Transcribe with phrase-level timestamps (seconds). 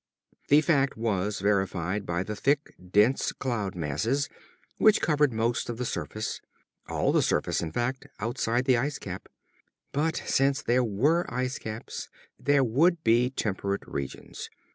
[0.47, 4.29] The fact was verified by the thick, dense cloud masses
[4.79, 6.41] which covered most of the surface,
[6.89, 9.29] all the surface, in fact, outside the ice cap.
[9.91, 12.09] But since there were ice caps
[12.39, 14.49] there would be temperate regions.